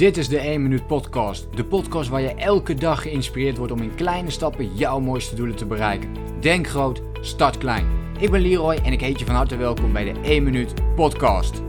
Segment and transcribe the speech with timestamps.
[0.00, 1.56] Dit is de 1 Minuut Podcast.
[1.56, 5.56] De podcast waar je elke dag geïnspireerd wordt om in kleine stappen jouw mooiste doelen
[5.56, 6.14] te bereiken.
[6.40, 7.86] Denk groot, start klein.
[8.18, 11.62] Ik ben Leroy en ik heet je van harte welkom bij de 1 Minuut Podcast.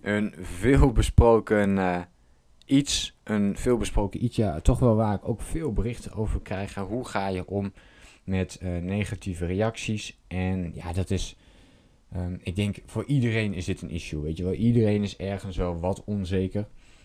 [0.00, 1.98] Een veelbesproken uh,
[2.66, 6.74] iets, een veelbesproken iets, ja, toch wel waar ik ook veel berichten over krijg.
[6.74, 7.72] Hoe ga je om
[8.24, 10.18] met uh, negatieve reacties?
[10.28, 11.36] En ja, dat is
[12.16, 14.20] Um, ik denk voor iedereen is dit een issue.
[14.20, 16.60] Weet je wel, iedereen is ergens wel wat onzeker.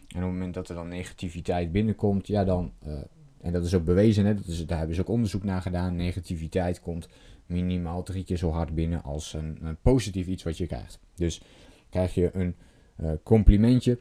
[0.07, 2.93] En op het moment dat er dan negativiteit binnenkomt, ja dan, uh,
[3.41, 5.95] en dat is ook bewezen, hè, dat is, daar hebben ze ook onderzoek naar gedaan.
[5.95, 7.07] Negativiteit komt
[7.45, 10.99] minimaal drie keer zo hard binnen als een, positief iets wat je krijgt.
[11.15, 11.41] Dus
[11.89, 12.55] krijg je een
[13.01, 13.99] uh, complimentje,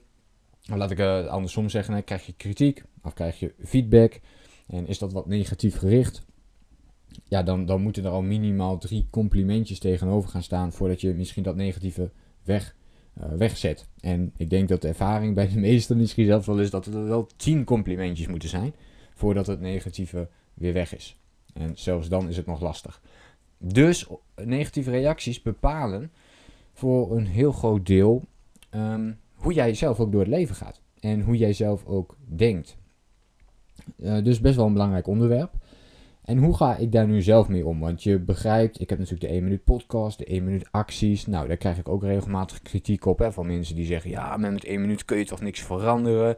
[0.66, 4.20] laat ik het uh, andersom zeggen, krijg je kritiek of krijg je feedback.
[4.66, 6.26] En is dat wat negatief gericht,
[7.24, 11.42] ja, dan, dan moeten er al minimaal drie complimentjes tegenover gaan staan voordat je misschien
[11.42, 12.10] dat negatieve
[12.44, 12.76] weg,
[13.18, 13.88] uh, wegzet.
[14.00, 17.04] En ik denk dat de ervaring bij de meesten misschien zelfs wel is dat er
[17.04, 18.74] wel tien complimentjes moeten zijn
[19.14, 21.18] voordat het negatieve weer weg is.
[21.54, 23.02] En zelfs dan is het nog lastig.
[23.58, 26.12] Dus negatieve reacties bepalen
[26.72, 28.24] voor een heel groot deel
[28.70, 30.80] um, hoe jij zelf ook door het leven gaat.
[31.00, 32.76] En hoe jij zelf ook denkt.
[33.96, 35.52] Uh, dus best wel een belangrijk onderwerp.
[36.24, 37.80] En hoe ga ik daar nu zelf mee om?
[37.80, 41.26] Want je begrijpt, ik heb natuurlijk de 1 minuut podcast, de 1 minuut acties.
[41.26, 44.64] Nou, daar krijg ik ook regelmatig kritiek op hè, van mensen die zeggen: ja, met
[44.64, 46.36] 1 minuut kun je toch niks veranderen.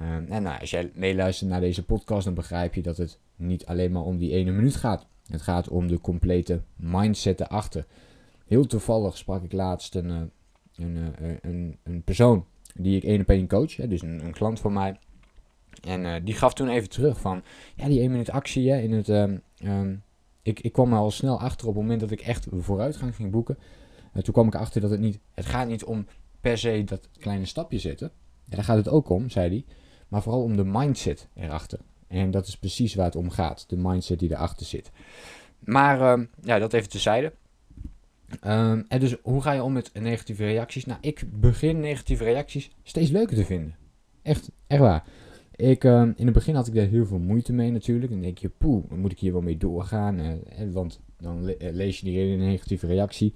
[0.00, 3.66] Uh, en nou, als jij meeluistert naar deze podcast, dan begrijp je dat het niet
[3.66, 5.06] alleen maar om die ene minuut gaat.
[5.26, 7.86] Het gaat om de complete mindset erachter.
[8.46, 10.16] Heel toevallig sprak ik laatst een, eh,
[10.76, 14.24] een, een, eh, een, een persoon die ik één op één coach, hè, dus een,
[14.24, 14.98] een klant van mij.
[15.80, 17.42] En uh, die gaf toen even terug van,
[17.76, 19.08] ja, die 1 minuut actie hè, in het...
[19.08, 20.02] Um, um,
[20.42, 23.30] ik, ik kwam er al snel achter op het moment dat ik echt vooruitgang ging
[23.30, 23.58] boeken.
[24.22, 25.18] Toen kwam ik achter dat het niet...
[25.34, 26.06] Het gaat niet om
[26.40, 28.10] per se dat kleine stapje zetten.
[28.48, 29.64] En daar gaat het ook om, zei hij.
[30.08, 31.78] Maar vooral om de mindset erachter.
[32.08, 33.64] En dat is precies waar het om gaat.
[33.68, 34.90] De mindset die erachter zit.
[35.58, 37.32] Maar uh, ja, dat even tezijde.
[38.46, 40.84] Um, en dus hoe ga je om met negatieve reacties?
[40.84, 43.76] Nou, ik begin negatieve reacties steeds leuker te vinden.
[44.22, 45.04] Echt, echt waar.
[45.56, 48.10] Ik, uh, in het begin had ik daar heel veel moeite mee natuurlijk.
[48.10, 50.20] Dan denk je, poeh, moet ik hier wel mee doorgaan?
[50.20, 50.32] Uh,
[50.72, 53.34] want dan eh, lees je die hele negatieve reactie.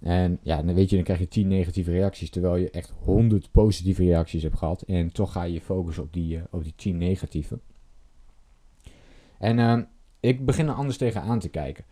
[0.00, 2.30] En ja, dan weet je, dan krijg je 10 negatieve reacties.
[2.30, 4.82] Terwijl je echt 100 positieve reacties hebt gehad.
[4.82, 7.58] En toch ga je focussen op die, uh, op die 10 negatieve.
[9.38, 9.78] En uh,
[10.20, 11.84] ik begin er anders tegenaan te kijken.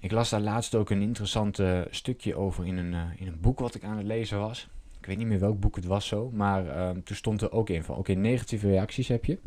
[0.00, 1.60] Ik las daar laatst ook een interessant
[1.90, 4.68] stukje over in een, in een boek wat ik aan het lezen was.
[5.02, 6.30] Ik weet niet meer welk boek het was zo.
[6.30, 9.38] Maar uh, toen stond er ook in van, oké, negatieve reacties heb je.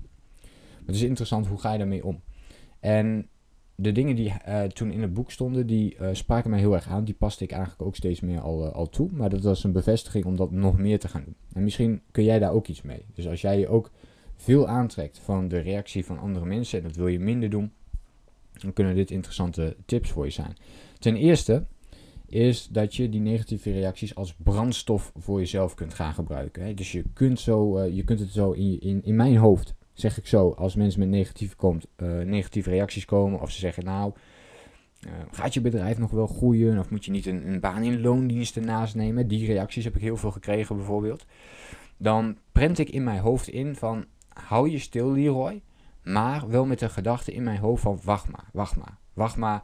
[0.85, 2.21] Het is interessant, hoe ga je daarmee om?
[2.79, 3.27] En
[3.75, 6.87] de dingen die uh, toen in het boek stonden, die uh, spraken mij heel erg
[6.87, 7.03] aan.
[7.03, 9.09] Die paste ik eigenlijk ook steeds meer al, al toe.
[9.11, 11.35] Maar dat was een bevestiging om dat nog meer te gaan doen.
[11.53, 13.05] En misschien kun jij daar ook iets mee.
[13.13, 13.91] Dus als jij je ook
[14.35, 17.71] veel aantrekt van de reactie van andere mensen en dat wil je minder doen,
[18.53, 20.55] dan kunnen dit interessante tips voor je zijn.
[20.99, 21.65] Ten eerste,
[22.27, 26.65] is dat je die negatieve reacties als brandstof voor jezelf kunt gaan gebruiken.
[26.65, 26.73] Hè?
[26.73, 30.17] Dus je kunt, zo, uh, je kunt het zo in, in, in mijn hoofd, zeg
[30.17, 34.13] ik zo, als mensen met negatieve, komt, uh, negatieve reacties komen, of ze zeggen nou,
[35.07, 38.01] uh, gaat je bedrijf nog wel groeien, of moet je niet een, een baan in
[38.01, 39.27] loondienst ernaast nemen?
[39.27, 41.25] Die reacties heb ik heel veel gekregen bijvoorbeeld.
[41.97, 45.61] Dan prent ik in mijn hoofd in van, hou je stil Leroy,
[46.03, 49.63] maar wel met de gedachte in mijn hoofd van, wacht maar, wacht maar, wacht maar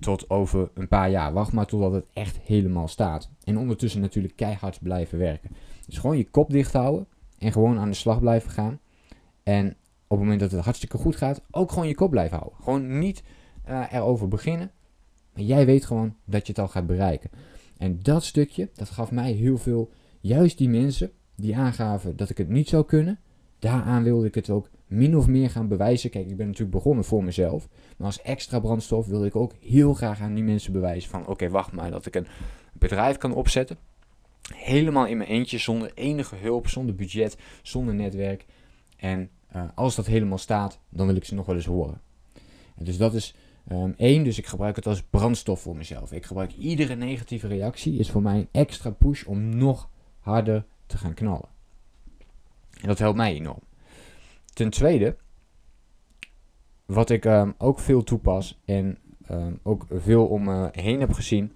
[0.00, 1.32] tot over een paar jaar.
[1.32, 3.30] Wacht maar totdat het echt helemaal staat.
[3.44, 5.50] En ondertussen natuurlijk keihard blijven werken.
[5.86, 7.06] Dus gewoon je kop dicht houden
[7.38, 8.78] en gewoon aan de slag blijven gaan.
[9.42, 9.66] En
[10.06, 12.58] op het moment dat het hartstikke goed gaat, ook gewoon je kop blijven houden.
[12.62, 13.22] Gewoon niet
[13.68, 14.70] uh, erover beginnen.
[15.32, 17.30] Maar jij weet gewoon dat je het al gaat bereiken.
[17.76, 19.90] En dat stukje, dat gaf mij heel veel.
[20.20, 23.18] Juist die mensen die aangaven dat ik het niet zou kunnen.
[23.58, 26.10] Daaraan wilde ik het ook min of meer gaan bewijzen.
[26.10, 27.68] Kijk, ik ben natuurlijk begonnen voor mezelf.
[27.96, 31.26] Maar als extra brandstof wilde ik ook heel graag aan die mensen bewijzen van...
[31.26, 32.26] Oké, wacht maar, dat ik een
[32.72, 33.78] bedrijf kan opzetten.
[34.54, 38.46] Helemaal in mijn eentje, zonder enige hulp, zonder budget, zonder netwerk.
[38.96, 42.00] En uh, als dat helemaal staat, dan wil ik ze nog wel eens horen.
[42.76, 43.34] En dus dat is
[43.72, 46.12] um, één, dus ik gebruik het als brandstof voor mezelf.
[46.12, 50.98] Ik gebruik iedere negatieve reactie, is voor mij een extra push om nog harder te
[50.98, 51.48] gaan knallen.
[52.80, 53.68] En dat helpt mij enorm.
[54.52, 55.16] Ten tweede,
[56.86, 58.98] wat ik um, ook veel toepas en
[59.30, 61.52] um, ook veel om me heen heb gezien,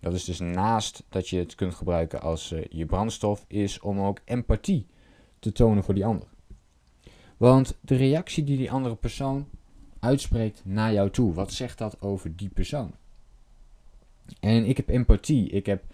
[0.00, 4.00] dat is dus naast dat je het kunt gebruiken als uh, je brandstof, is om
[4.00, 4.86] ook empathie
[5.38, 6.28] te tonen voor die ander.
[7.36, 9.48] Want de reactie die die andere persoon
[9.98, 12.94] uitspreekt naar jou toe, wat zegt dat over die persoon?
[14.40, 15.84] En ik heb empathie, ik heb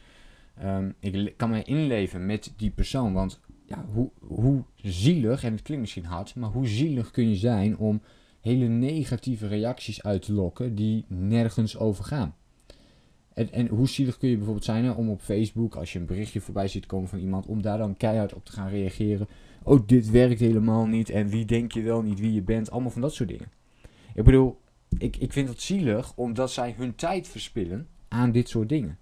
[0.61, 3.13] Ehm, ik kan me inleven met die persoon.
[3.13, 7.37] Want ja, hoe, hoe zielig, en het klinkt misschien hard, maar hoe zielig kun je
[7.37, 8.01] zijn om
[8.41, 12.35] hele negatieve reacties uit te lokken die nergens over gaan.
[13.35, 16.41] En, en hoe zielig kun je bijvoorbeeld zijn om op Facebook, als je een berichtje
[16.41, 19.29] voorbij ziet komen van iemand, om daar dan keihard op te gaan reageren.
[19.63, 22.71] Oh, dit werkt helemaal niet en wie denk je wel niet wie je bent.
[22.71, 23.51] Allemaal van dat soort dingen.
[24.15, 24.61] Ik bedoel,
[24.99, 28.99] ik, ik vind het zielig omdat zij hun tijd verspillen aan dit soort dingen.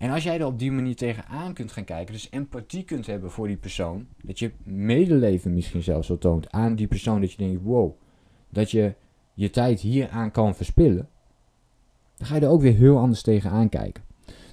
[0.00, 3.30] En als jij er op die manier tegenaan kunt gaan kijken, dus empathie kunt hebben
[3.30, 7.36] voor die persoon, dat je medeleven misschien zelfs zo toont aan die persoon, dat je
[7.36, 7.92] denkt, wow,
[8.48, 8.94] dat je
[9.34, 11.08] je tijd hier aan kan verspillen,
[12.16, 14.02] dan ga je er ook weer heel anders tegenaan kijken.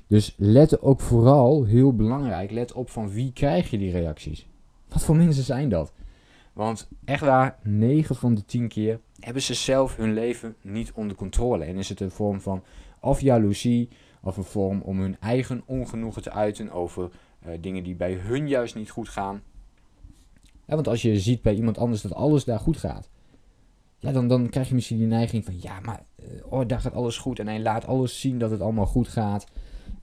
[0.07, 4.47] Dus let ook vooral, heel belangrijk, let op van wie krijg je die reacties.
[4.89, 5.93] Wat voor mensen zijn dat?
[6.53, 11.17] Want echt waar, 9 van de 10 keer hebben ze zelf hun leven niet onder
[11.17, 11.65] controle.
[11.65, 12.63] En is het een vorm van
[13.00, 13.89] of jaloezie,
[14.27, 17.09] of een vorm om hun eigen ongenoegen te uiten over
[17.45, 19.41] uh, dingen die bij hun juist niet goed gaan.
[20.65, 23.09] Ja, want als je ziet bij iemand anders dat alles daar goed gaat,
[24.00, 26.94] ja, dan, dan krijg je misschien die neiging van ja, maar uh, oh, daar gaat
[26.94, 29.47] alles goed en hij laat alles zien dat het allemaal goed gaat.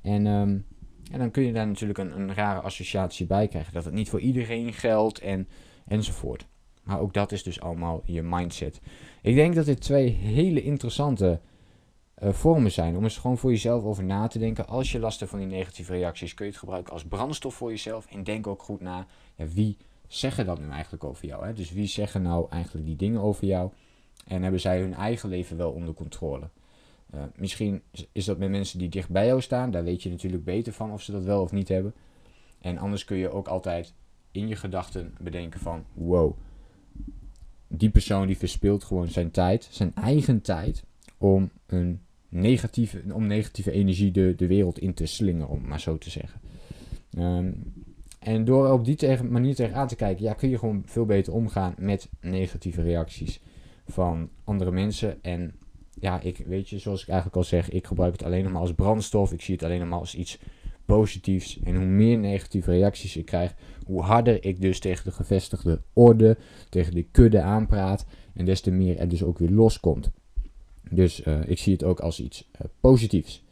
[0.02, 0.66] En, um,
[1.10, 4.08] en dan kun je daar natuurlijk een, een rare associatie bij krijgen, dat het niet
[4.08, 5.48] voor iedereen geldt en,
[5.86, 6.46] enzovoort.
[6.82, 8.80] Maar ook dat is dus allemaal je mindset.
[9.22, 11.40] Ik denk dat dit twee hele interessante
[12.24, 12.96] uh, vormen zijn.
[12.96, 14.66] Om eens gewoon voor jezelf over na te denken.
[14.66, 17.70] Als je last hebt van die negatieve reacties, kun je het gebruiken als brandstof voor
[17.70, 18.06] jezelf.
[18.06, 19.76] En denk ook goed na, ja, wie
[20.06, 21.46] zeggen dat nu eigenlijk over jou?
[21.46, 21.52] Hè?
[21.52, 23.70] Dus wie zeggen nou eigenlijk die dingen over jou?
[24.26, 26.48] En hebben zij hun eigen leven wel onder controle?
[27.14, 27.82] Uh, misschien
[28.12, 29.70] is dat met mensen die dicht bij jou staan.
[29.70, 31.94] Daar weet je natuurlijk beter van of ze dat wel of niet hebben.
[32.60, 33.92] En anders kun je ook altijd
[34.30, 35.84] in je gedachten bedenken van...
[35.92, 36.36] Wow,
[37.68, 40.84] die persoon die verspilt gewoon zijn tijd, zijn eigen tijd...
[41.18, 42.00] om een
[42.34, 46.40] negatieve, om negatieve energie de, de wereld in te slingen, om maar zo te zeggen.
[47.18, 47.72] Um,
[48.18, 51.32] en door op die tegen, manier tegenaan te kijken, ja, kun je gewoon veel beter
[51.32, 53.40] omgaan met negatieve reacties
[53.86, 55.22] van andere mensen.
[55.22, 55.54] En
[56.00, 58.60] ja, ik weet je, zoals ik eigenlijk al zeg, ik gebruik het alleen nog maar
[58.60, 59.32] als brandstof.
[59.32, 60.38] Ik zie het alleen maar als iets
[60.84, 61.60] positiefs.
[61.62, 63.54] En hoe meer negatieve reacties ik krijg,
[63.86, 66.36] hoe harder ik dus tegen de gevestigde orde,
[66.68, 68.06] tegen de kudde aanpraat.
[68.34, 70.10] En des te meer er dus ook weer loskomt.
[70.90, 73.44] Dus uh, ik zie het ook als iets uh, positiefs.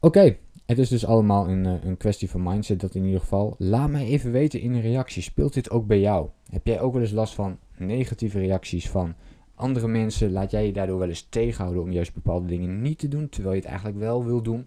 [0.00, 0.36] Oké,
[0.66, 2.80] het is dus allemaal een, uh, een kwestie van mindset.
[2.80, 3.54] Dat in ieder geval.
[3.58, 5.22] Laat mij even weten in een reactie.
[5.22, 6.28] Speelt dit ook bij jou?
[6.50, 9.14] Heb jij ook wel eens last van negatieve reacties van
[9.54, 10.32] andere mensen?
[10.32, 13.54] Laat jij je daardoor wel eens tegenhouden om juist bepaalde dingen niet te doen, terwijl
[13.54, 14.66] je het eigenlijk wel wil doen?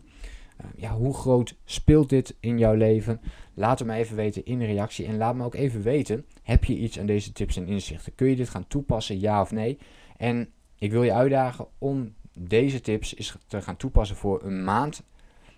[0.76, 3.22] ja, hoe groot speelt dit in jouw leven?
[3.54, 5.06] Laat het me even weten in een reactie.
[5.06, 8.16] En laat me ook even weten, heb je iets aan deze tips en inzichten?
[8.16, 9.78] Kun je dit gaan toepassen, ja of nee?
[10.18, 15.04] En ik wil je uitdagen om deze tips te gaan toepassen voor een maand.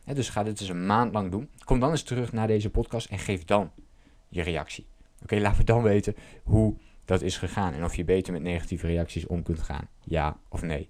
[0.06, 1.50] dus ga dit eens een maand lang doen.
[1.64, 3.72] Kom dan eens terug naar deze podcast en geef dan
[4.30, 4.86] je reactie.
[5.24, 6.75] Oké, laat me dan weten hoe
[7.06, 9.88] dat is gegaan en of je beter met negatieve reacties om kunt gaan.
[10.04, 10.88] Ja of nee.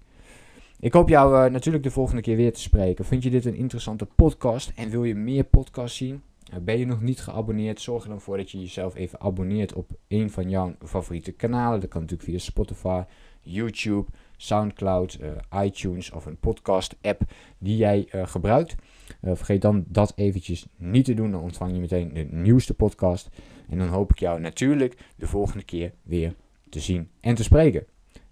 [0.80, 3.04] Ik hoop jou uh, natuurlijk de volgende keer weer te spreken.
[3.04, 6.22] Vind je dit een interessante podcast en wil je meer podcasts zien?
[6.52, 7.80] Uh, ben je nog niet geabonneerd?
[7.80, 11.80] Zorg er dan voor dat je jezelf even abonneert op een van jouw favoriete kanalen.
[11.80, 13.02] Dat kan natuurlijk via Spotify,
[13.40, 17.22] YouTube, SoundCloud, uh, iTunes of een podcast-app
[17.58, 18.74] die jij uh, gebruikt.
[19.22, 21.30] Vergeet dan dat eventjes niet te doen.
[21.30, 23.28] Dan ontvang je meteen de nieuwste podcast.
[23.68, 26.34] En dan hoop ik jou natuurlijk de volgende keer weer
[26.68, 27.86] te zien en te spreken.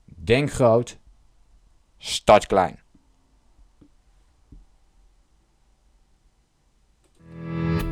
[0.04, 0.98] Denk groot,
[1.98, 2.78] start klein.